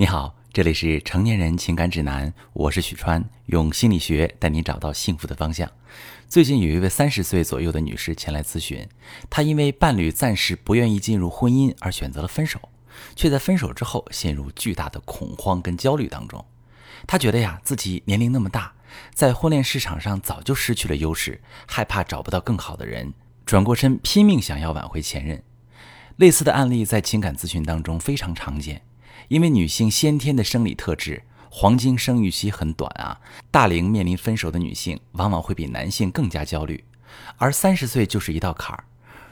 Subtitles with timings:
[0.00, 5.68] 你好，这里是成年人情感指南，我是许川，用心理学带你找到幸福的方向。
[6.28, 8.88] 最近有一位三十岁左右的女士前来咨询，
[9.28, 12.60] 她因为伴侣暂时不愿意进入婚姻而选择了分手，
[13.16, 16.44] 却在分手之后陷入巨大的恐慌跟焦虑当中。
[17.04, 18.72] 她觉得呀，自己年龄那么大，
[19.12, 23.12] 在婚恋市场上早就失去了优势，害怕找不到更好的人，
[23.44, 25.42] 转过身拼命想要挽回前任。
[26.14, 28.82] 类似的案例在情感咨询当中非常常见。
[29.26, 33.20] 因为女性先天的生理特质，黄金生育期很短啊，
[33.50, 36.84] 大龄面临分手的女性往往会比男性更加焦虑，
[37.36, 38.84] 而三十岁就是一道坎儿。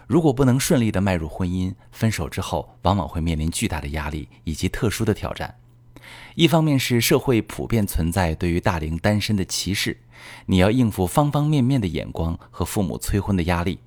[0.07, 5.55] 如果不能顺利的迈入婚姻，分手之后往往会面临巨大的压力以及特殊的挑战。
[6.37, 9.99] 一方面是社会普遍存在对于大龄单身的歧视，
[10.47, 13.81] 你要应付方方面面的眼光和父母催婚的压力，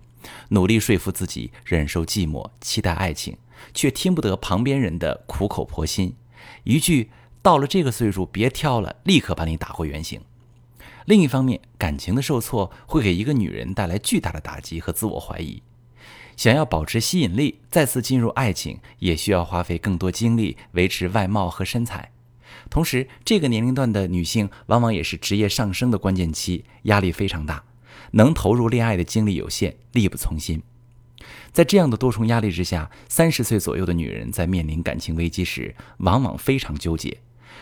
[0.49, 3.37] 努力说服自己忍受寂寞，期待爱情。
[3.73, 6.15] 却听不得旁边人的苦口婆心，
[6.63, 7.09] 一句
[7.41, 10.21] “到了这个岁数别挑了”，立刻把你打回原形。
[11.05, 15.63] 另一方面，感情的受挫会给一个女人带来巨大的打击和自我怀疑。
[16.37, 22.11] 想要保持吸引力，再次进入爱情，也需要花费更多精力维持外貌和身材。
[22.69, 27.63] 同时，这个年龄段的女性往往也是职业上升的关键期，压力非常大，
[28.11, 30.61] 能投入恋爱的精力有限，力不从心。
[31.51, 37.19] 在这样的多重压力之下，三十岁左右的女人在面临感情危机时，往往非常纠结。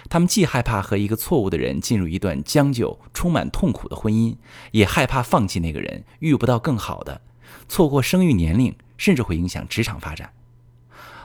[0.10, 4.36] 她们既害怕和一个错误的人进入一段将就、充满痛苦的婚姻，
[4.72, 7.22] 也害怕放弃那个人，遇不到更好的，
[7.68, 10.32] 错过生育年龄，甚至会影响职场发展。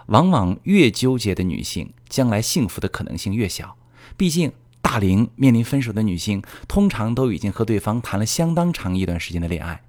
[0.06, 3.76] 往往越纠结的女性，将来幸福的可能性越小。
[4.16, 9.82] 毕竟，大龄面临分手的女性，通常都已经和对方谈了相当长一段时间的恋爱。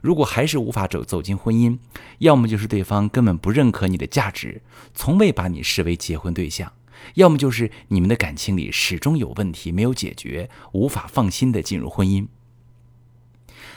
[0.00, 1.78] 如果还是无法走走进婚姻，
[2.18, 4.62] 要么就是对方根本不认可你的价值，
[4.94, 6.68] 从未把你视为结婚对象；
[7.14, 12.26] 要么就是你们的感情里始终有问题没有解决，无法放心的进入婚姻。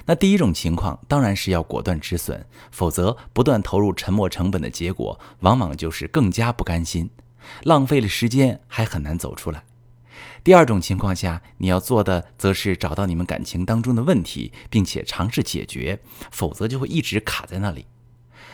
[0.07, 7.09] 那第一种情况当然是要果断止损，否则不断投入沉没成本的结果，往往就是更加不甘心，
[7.64, 9.64] 浪费了时间还很难走出来。
[10.43, 15.99] 第二种情况下，你要做的则是找到你们感情当中的问题，并且尝试解决，
[16.31, 17.86] 否则就会一直卡在那里。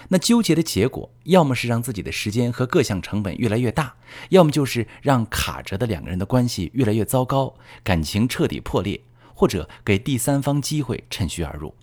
[0.09, 3.95] 那纠结的结果，要么是让自己的时间和各项成本越来越大，
[4.29, 9.01] 要么就是让卡着的两个人的关系越来越糟糕，感情彻底破裂，
[9.33, 11.75] 或者给第三方机会趁虚而入。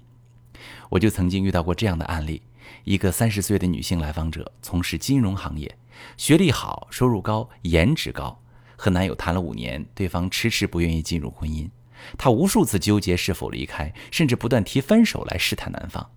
[0.90, 2.42] 我就曾经遇到过这样的案例：
[2.84, 5.78] 一个三十岁的女性来访者，从事金融行业，
[6.16, 8.42] 学历好，收入高，颜值高。
[8.78, 11.68] 和男友谈了五年，对方迟迟不愿意进入婚姻，
[12.16, 16.08] 她无数次纠结是否离开，甚至不断提分手来试探男方。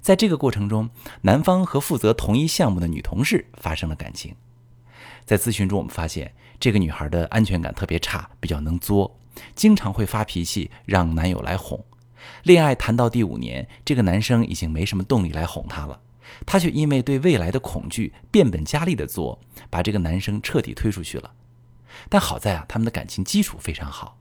[0.00, 0.88] 在这个过程中，
[1.20, 4.34] 男方和负责同一项目的女同事发生了感情。
[5.26, 9.14] 在咨询中，我们发现这个女孩的安全感特别差，比较能作，
[9.54, 11.78] 经常会发脾气，让男友来哄。
[12.44, 16.00] 恋爱谈到第五年，这个男生已经没什么动力来哄她了，
[16.46, 19.38] 她却因为对未来的恐惧，变本加厉的作，
[19.68, 21.30] 把这个男生彻底推出去了。
[22.08, 24.16] 但好在啊，他们的感情基础非常好。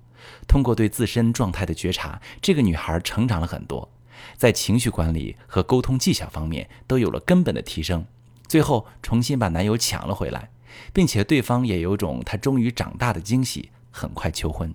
[0.48, 3.90] 通过对自身状态的觉察，这个女孩成长了很多，
[4.36, 8.06] 在情绪管理和沟通技巧方面都有了根本的提升。
[8.48, 10.50] 最后重新把男友抢了回来，
[10.92, 14.74] 并且对方也有种她终于长大的惊喜，很快求婚。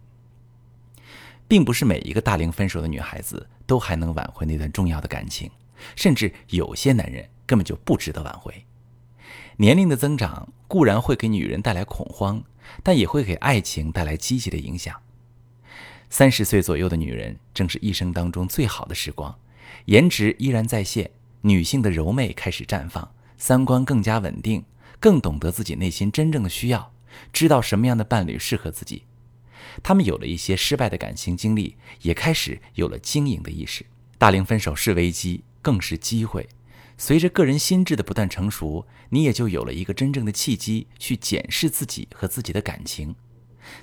[1.47, 5.50] 并不是每一个大龄分手的女孩子都还能挽回那段重要的感情，
[5.94, 8.65] 甚至有些男人根本就不值得挽回。
[9.59, 12.42] 年龄的增长固然会给女人带来恐慌，
[12.82, 14.94] 但也会给爱情带来积极的影响。
[16.10, 19.36] 三十岁左右的女人正是一生当中最好的时光，
[19.86, 21.10] 颜值依然在线，
[21.41, 24.64] 女性的柔媚开始绽放，三观更加稳定，
[25.00, 26.92] 更懂得自己内心真正的需要，
[27.32, 29.03] 知道什么样的伴侣适合自己。
[29.82, 33.84] 她们有了一些失败的感情经历，也开始有了经营的意识。
[34.19, 36.48] 大龄分手是危机，更是机会。
[36.97, 43.15] 随着个人心智的不断成熟，你也就有了一个真正的契机去检视自己和自己的感情，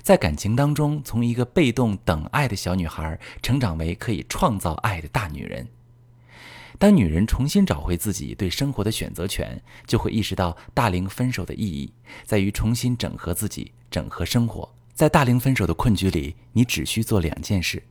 [0.02, 5.66] 在感情当中，从一个被动等爱的小女孩成长为可以创造爱的大女人。
[6.78, 11.92] 当女人重新找回自己对生活的选择权，就会意识到大龄分手的意义
[12.24, 14.68] 在于重新整合自己，整合生活。
[14.94, 17.82] 在大龄分手的困局里，你只需做两件事：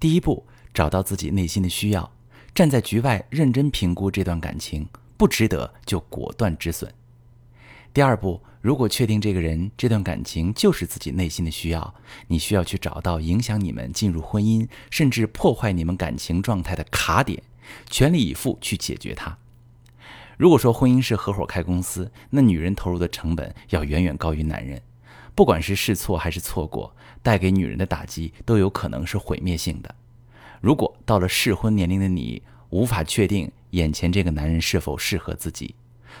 [0.00, 2.10] 第一步，找到自己内心的需要。
[2.60, 4.86] 站在局外认真评估这段感情
[5.16, 6.92] 不值得就果断止损。
[7.90, 11.94] 第二步，如果确定这个人这段感情就是自己内心的需要，
[12.26, 17.42] 你需要去找到影响你们进入婚姻甚至破坏你们感情状态的卡点，
[17.88, 19.38] 全力以赴去解决它。
[20.36, 24.82] 如果说婚姻是合伙开公司，那女人投入的成本要远远高于男人。
[25.34, 29.94] 不管是试错还是错过，带给女人的打击都有可能是毁灭性的。
[30.60, 35.74] 如果到了适婚年龄的你无法确定眼前这个男人是否适合自己，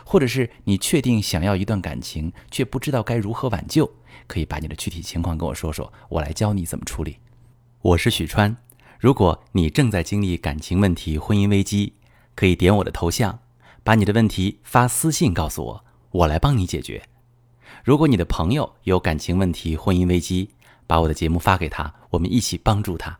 [0.04, 3.90] 或者是你确定想要一段感情却不知道该如何挽救，
[4.26, 7.18] 可以把你的具体情况跟我说说，我来教你怎么处理。
[7.82, 8.56] 我是许川，
[8.98, 11.92] 如果你正在经历感情问题、婚姻危机，
[12.34, 13.40] 可以点我的头像，
[13.84, 17.02] 把你的问题发私信告诉我，我来帮你解决。
[17.84, 20.50] 如果你的朋友有感情问题、婚姻危机，
[20.86, 23.19] 把我的节目发给他，我们一起帮助他。